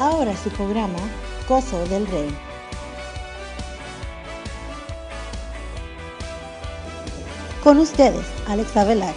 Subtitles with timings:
[0.00, 0.98] Ahora su programa,
[1.48, 2.28] Gozo del Rey.
[7.62, 9.14] Con ustedes, Alex Avelar.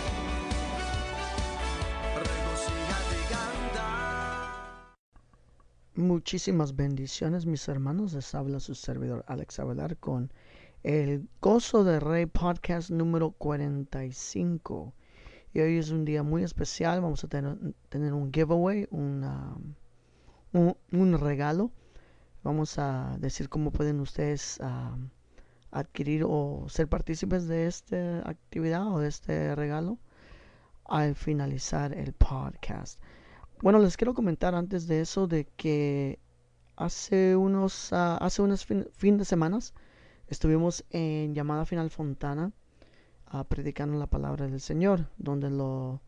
[5.96, 8.14] Muchísimas bendiciones, mis hermanos.
[8.14, 10.32] Les habla su servidor Alex Avelar con
[10.84, 14.94] el Gozo del Rey podcast número 45.
[15.56, 17.02] Y hoy es un día muy especial.
[17.02, 17.58] Vamos a tener,
[17.90, 19.58] tener un giveaway, una,
[20.54, 21.72] un, regalo.
[22.44, 24.98] Vamos a decir cómo pueden ustedes uh,
[25.72, 29.98] adquirir o ser partícipes de esta actividad o de este regalo
[30.86, 33.02] al finalizar el podcast.
[33.62, 36.20] Bueno, les quiero comentar antes de eso de que
[36.76, 38.44] hace unos, uh, hace
[38.92, 39.74] fin, de semanas
[40.28, 42.52] estuvimos en llamada final Fontana
[43.34, 46.02] uh, predicando la palabra del Señor, donde lo,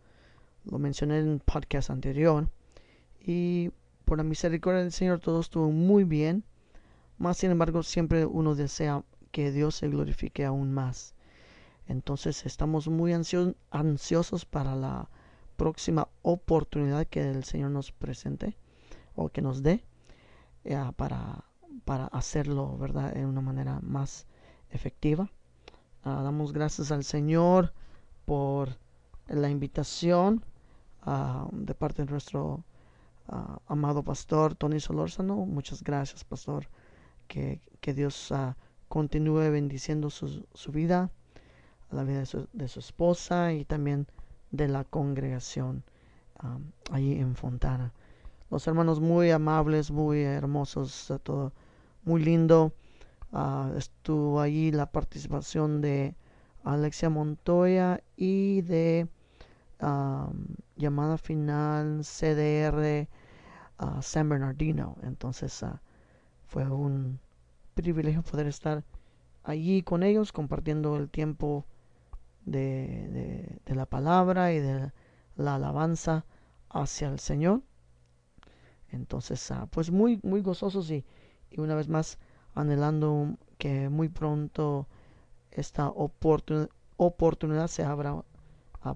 [0.63, 2.49] lo mencioné en el podcast anterior.
[3.19, 3.71] Y
[4.09, 6.43] por la misericordia del Señor todo estuvo muy bien.
[7.19, 11.13] Más sin embargo, siempre uno desea que Dios se glorifique aún más.
[11.87, 15.11] Entonces estamos muy ansio ansiosos para la
[15.57, 18.57] próxima oportunidad que el Señor nos presente
[19.13, 19.85] o que nos dé
[20.63, 21.45] eh, para,
[21.85, 23.15] para hacerlo, ¿verdad?
[23.15, 24.25] En una manera más
[24.71, 25.29] efectiva.
[26.03, 27.73] Uh, damos gracias al Señor
[28.25, 28.69] por
[29.27, 30.43] la invitación
[31.05, 32.63] uh, de parte de nuestro
[33.31, 35.35] uh, amado pastor Tony Solórzano.
[35.45, 36.67] Muchas gracias, pastor.
[37.27, 38.33] Que, que Dios
[38.87, 41.11] continúe bendiciendo su, su, vida,
[41.91, 44.07] la vida de su, de su esposa y también
[44.51, 45.83] de la congregación
[46.91, 47.93] allí en Fontana.
[48.49, 51.53] Los hermanos muy amables, muy hermosos, todo
[52.03, 52.73] muy lindo.
[53.31, 56.15] Uh, estuvo allí la participación de
[56.63, 59.07] Alexia Montoya y de
[60.75, 63.07] llamada final CDR
[63.79, 64.95] uh, San Bernardino.
[65.03, 65.77] Entonces uh,
[66.47, 67.19] fue un
[67.73, 68.83] privilegio poder estar
[69.43, 71.65] allí con ellos compartiendo el tiempo
[72.45, 74.91] de, de, la palabra y de
[75.35, 76.25] la alabanza
[76.69, 77.61] hacia el Señor.
[78.91, 81.05] Entonces, uh, pues muy, muy gozosos y,
[81.51, 82.17] y, una vez más
[82.55, 84.87] anhelando que muy pronto
[85.51, 88.23] esta oportun oportunidad se abra uh,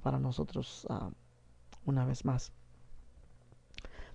[0.01, 0.85] para nosotros
[1.85, 2.51] una vez más.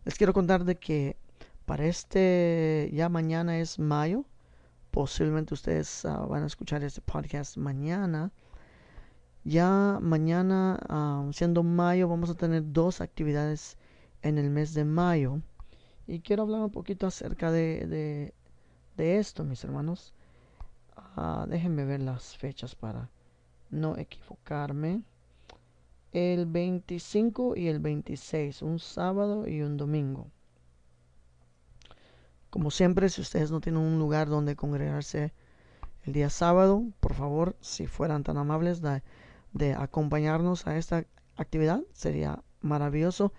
[0.09, 1.19] Les quiero contar de que
[1.67, 4.25] para este, ya mañana es mayo,
[4.91, 8.33] posiblemente ustedes van a escuchar este podcast mañana.
[9.45, 13.77] Ya mañana, uh, siendo mayo, vamos a tener dos actividades
[14.23, 15.43] en el mes de mayo.
[16.07, 18.35] Y quiero hablar un poquito acerca de, de,
[18.97, 20.15] de esto, mis hermanos.
[21.19, 23.11] Uh, déjenme ver las fechas para
[23.69, 25.03] no equivocarme.
[26.13, 30.31] El 25 y el 26, un sábado y un domingo.
[32.51, 35.35] Como siempre, si ustedes no tienen un lugar donde congregarse
[36.05, 38.81] el día sábado, por favor, si fueran tan amables,
[39.53, 41.05] de acompañarnos a esta
[41.37, 43.33] actividad sería maravilloso.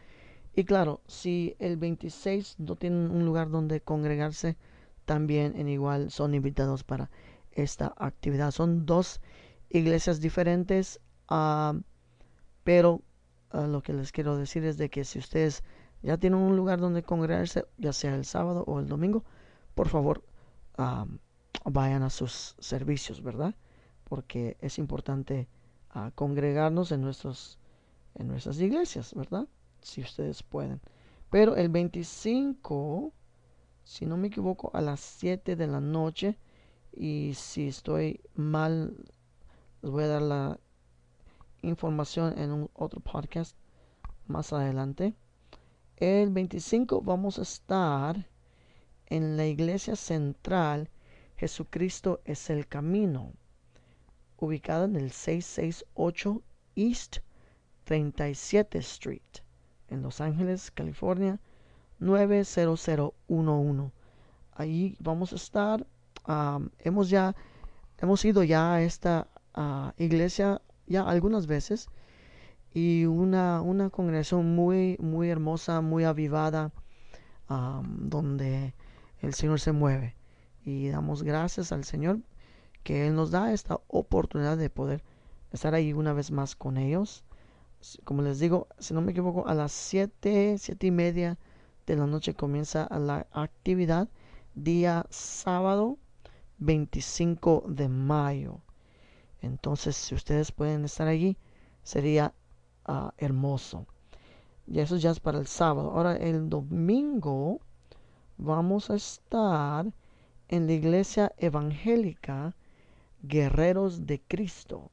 [0.56, 4.58] Y claro, si el 26 no tienen un lugar donde congregarse,
[5.06, 7.10] también en igual son invitados para
[7.52, 8.52] esta actividad.
[8.52, 9.22] Son dos
[9.70, 11.00] iglesias diferentes,
[11.32, 11.80] uh,
[12.70, 13.02] pero
[13.54, 15.64] uh, lo que les quiero decir es de que si ustedes
[16.04, 19.24] ya tienen un lugar donde congregarse, ya sea el sábado o el domingo,
[19.74, 20.24] por favor
[21.66, 23.56] vayan a sus servicios, ¿verdad?
[24.04, 25.48] Porque es importante
[25.90, 27.58] a congregarnos en, nuestros,
[28.14, 29.48] en nuestras iglesias, ¿verdad?
[29.82, 30.80] Si ustedes pueden.
[31.32, 33.12] Pero el 25,
[33.84, 36.38] si no me equivoco, a las 7 de la noche,
[36.94, 38.96] y si estoy mal,
[39.82, 40.60] les voy a dar la
[41.62, 43.56] información en un otro podcast
[44.28, 45.14] más adelante.
[45.98, 48.28] El 25 vamos a estar
[49.08, 50.90] en la iglesia central.
[51.38, 53.34] Jesucristo es el camino
[54.38, 56.42] ubicada en el 668
[56.76, 57.18] East
[57.86, 59.22] 37 Street,
[59.90, 61.40] en Los Ángeles, California
[62.00, 63.92] 90011.
[64.54, 65.86] Ahí vamos a estar.
[66.80, 67.36] Hemos ya
[67.98, 71.88] hemos ido ya a esta uh, iglesia ya algunas veces
[72.74, 76.72] y una, una congregación muy muy hermosa, muy avivada,
[77.48, 78.76] donde
[79.22, 80.16] el Señor se mueve
[80.66, 82.20] y damos gracias al Señor
[82.84, 85.04] que Él nos da esta oportunidad de poder
[85.52, 87.24] estar ahí una vez más con ellos.
[88.04, 91.38] Como les digo, si no me equivoco, a las 7, 7 y media
[91.86, 94.10] de la noche comienza la actividad,
[94.54, 95.98] día sábado
[96.60, 98.62] 25 de mayo.
[99.42, 101.38] Entonces, si ustedes pueden estar allí,
[101.84, 102.34] sería
[102.88, 103.86] uh, hermoso.
[104.68, 105.92] Y eso ya es para el sábado.
[105.92, 107.60] Ahora, el domingo
[108.38, 109.86] vamos a estar
[110.48, 112.56] en la iglesia evangélica
[113.22, 114.92] Guerreros de Cristo,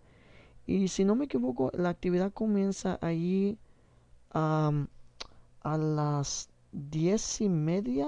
[0.67, 3.57] Y si no me equivoco, la actividad comienza allí
[4.31, 4.71] a
[5.63, 8.07] las diez y media.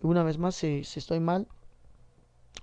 [0.00, 1.48] Una vez más, si, estoy mal,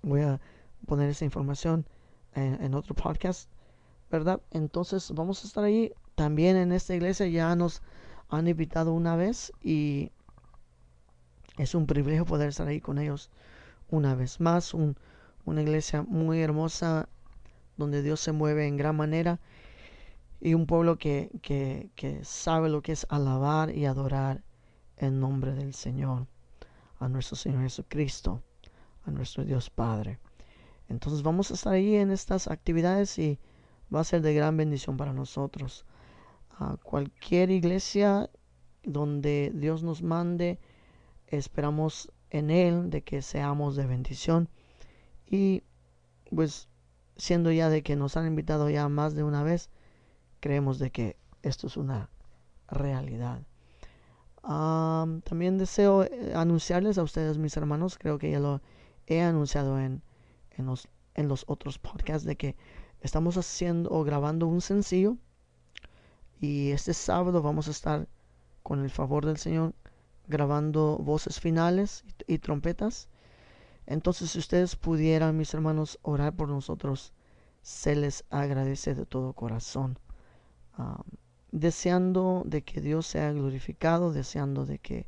[0.03, 0.39] voy a
[0.85, 1.85] poner esa información
[2.33, 3.49] en, en, otro podcast,
[4.09, 4.39] ¿verdad?
[4.51, 5.91] Entonces vamos a estar ahí.
[6.15, 7.81] También en esta iglesia ya nos
[8.31, 10.11] han invitado una vez y
[11.57, 13.29] es un privilegio poder estar ahí con ellos
[13.89, 14.73] una vez más.
[14.73, 17.09] una iglesia muy hermosa
[17.77, 19.39] donde Dios se mueve en gran manera
[20.39, 24.41] y un pueblo que, que, que sabe lo que es alabar y adorar
[24.97, 26.27] en nombre del Señor,
[26.99, 28.41] a nuestro Señor Jesucristo,
[29.05, 30.19] a nuestro Dios Padre.
[30.87, 33.39] Entonces vamos a estar ahí en estas actividades y
[33.93, 35.85] va a ser de gran bendición para nosotros.
[36.59, 38.29] A cualquier iglesia
[38.83, 40.59] donde Dios nos mande,
[41.27, 44.49] esperamos en Él de que seamos de bendición.
[45.25, 45.63] Y
[46.33, 46.67] pues
[47.17, 49.69] siendo ya de que nos han invitado ya más de una vez,
[50.39, 52.09] creemos de que esto es una
[52.67, 53.41] realidad.
[54.41, 58.61] también deseo eh, anunciarles a ustedes, mis hermanos, creo que ya lo
[59.07, 60.01] he anunciado en,
[60.51, 62.55] en, los, en los otros podcasts, de que
[63.01, 65.17] estamos haciendo o grabando un sencillo.
[66.41, 68.07] Y este sábado vamos a estar,
[68.63, 69.75] con el favor del Señor,
[70.27, 73.09] grabando voces finales y, trompetas.
[73.85, 77.13] Entonces, si ustedes pudieran, mis hermanos, orar por nosotros,
[77.61, 79.99] se les agradece de todo corazón.
[81.51, 85.05] deseando de que Dios sea glorificado, deseando de que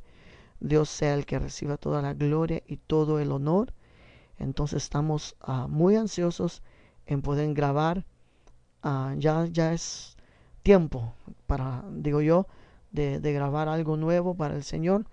[0.60, 3.74] Dios sea el que reciba toda la gloria y todo el honor.
[4.38, 6.62] Entonces estamos ah, muy ansiosos
[7.06, 8.06] en poder grabar.
[8.82, 10.13] Ah, ya, ya es
[10.64, 11.14] tiempo
[11.46, 12.48] para, digo yo,
[12.90, 15.06] de, grabar algo nuevo para el Señor.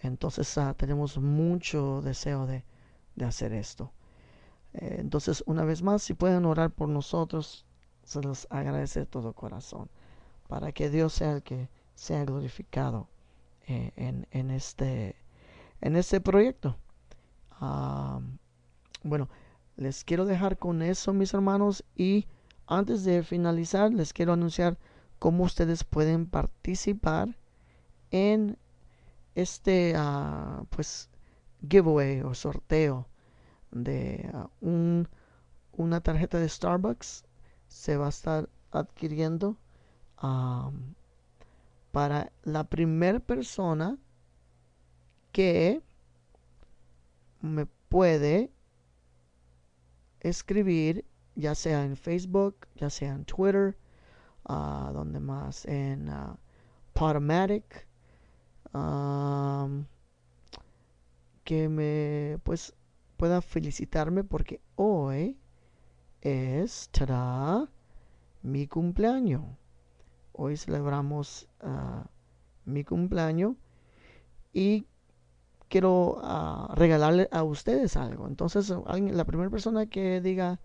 [0.00, 2.64] Entonces ah, tenemos mucho deseo de,
[3.24, 3.92] hacer esto.
[4.74, 7.64] Eh, entonces, una vez más, si pueden orar por nosotros,
[8.02, 9.88] se los agradece de todo corazón.
[10.48, 13.08] Para que Dios sea el que sea glorificado
[13.66, 15.16] eh, en, este,
[15.80, 16.76] en este proyecto.
[19.02, 19.28] Bueno,
[19.76, 21.84] les quiero dejar con eso, mis hermanos.
[21.94, 22.26] Y
[22.66, 24.78] antes de finalizar, les quiero anunciar
[25.18, 27.36] cómo ustedes pueden participar
[28.10, 28.58] en
[29.34, 31.08] este uh, pues
[31.68, 33.06] giveaway o sorteo
[33.70, 35.08] de uh, un,
[35.72, 37.24] una tarjeta de Starbucks
[37.68, 39.56] se va a estar adquiriendo
[41.92, 43.96] para la primera persona
[45.30, 45.80] que
[47.40, 48.50] me puede
[50.20, 51.04] escribir
[51.36, 53.76] ya sea en Facebook, ya sea en Twitter,
[54.48, 56.36] uh, donde más en uh,
[56.92, 57.86] Podomatic,
[61.44, 62.74] que me pues
[63.16, 65.38] pueda felicitarme porque hoy
[66.20, 66.90] es
[68.42, 69.42] mi cumpleaños.
[70.32, 72.04] Hoy celebramos uh,
[72.64, 73.54] mi cumpleaños
[74.52, 74.86] y
[75.68, 76.20] quiero
[76.74, 78.26] regalarle a ustedes algo.
[78.26, 80.60] Entonces, la primera persona que diga,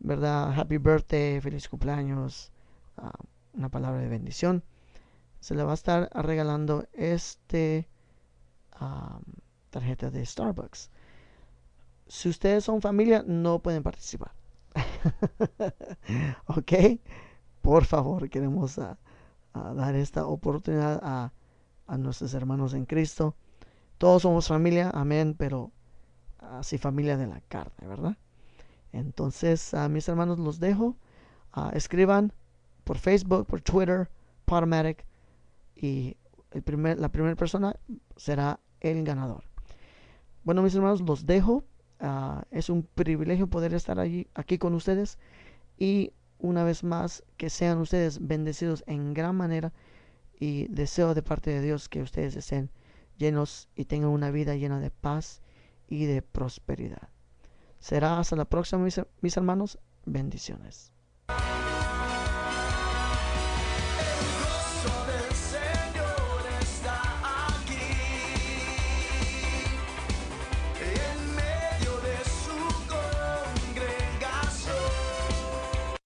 [0.00, 0.58] ¿verdad?
[0.58, 2.52] Happy birthday, feliz cumpleaños,
[3.54, 4.64] una palabra de bendición,
[5.40, 7.88] se le va a estar regalando este
[9.70, 10.90] tarjeta de Starbucks.
[12.06, 14.32] Si ustedes son familia, no pueden participar.
[16.46, 16.72] ok,
[17.60, 21.32] por favor, queremos dar esta oportunidad a,
[21.86, 23.34] a, nuestros hermanos en Cristo.
[23.98, 25.70] Todos somos familia, amén, pero
[26.38, 28.16] así familia de la carne, ¿verdad?
[28.92, 30.96] Entonces, a mis hermanos los dejo.
[31.72, 32.32] escriban
[32.84, 34.08] por Facebook, por Twitter,
[34.44, 35.04] Podomatic
[35.76, 36.16] y
[36.50, 37.76] el primer, la primera persona
[38.16, 39.44] será el ganador.
[40.44, 41.64] Bueno, mis hermanos, los dejo.
[42.00, 45.18] Ah, es un privilegio poder estar allí, aquí con ustedes
[45.78, 49.72] y una vez más que sean ustedes bendecidos en gran manera
[50.38, 52.70] y deseo de parte de Dios que ustedes estén
[53.16, 55.40] llenos y tengan una vida llena de paz
[55.88, 57.08] y de prosperidad.
[57.78, 58.84] Será hasta la próxima,
[59.20, 59.78] mis hermanos.
[60.04, 60.91] Bendiciones.